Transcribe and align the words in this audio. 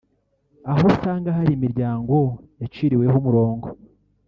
aho 0.71 0.81
usanga 0.91 1.29
hari 1.37 1.51
imiryango 1.57 2.15
yaciriweho 2.61 3.15
umurongo 3.21 3.67